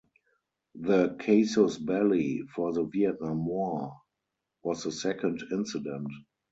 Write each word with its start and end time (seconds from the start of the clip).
The 0.81 1.09
"casus 1.19 1.77
belli" 1.77 2.41
for 2.55 2.73
the 2.73 2.85
Vietnam 2.85 3.45
War 3.45 3.97
was 4.63 4.83
the 4.83 4.91
second 4.91 5.43
incident. 5.51 6.09